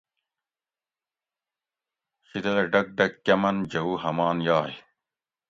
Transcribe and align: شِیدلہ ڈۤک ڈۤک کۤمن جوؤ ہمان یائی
شِیدلہ 2.27 2.63
ڈۤک 2.71 2.87
ڈۤک 2.97 3.13
کۤمن 3.25 3.55
جوؤ 3.71 3.91
ہمان 4.03 4.37
یائی 4.47 4.75